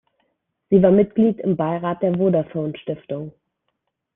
Sie 0.71 0.81
war 0.81 0.89
Mitglied 0.89 1.37
im 1.41 1.55
Beirat 1.55 2.01
der 2.01 2.17
Vodafone 2.17 2.75
Stiftung. 2.75 3.31